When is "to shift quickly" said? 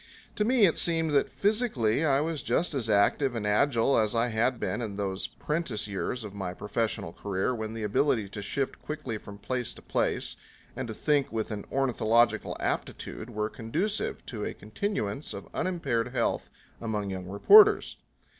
8.29-9.19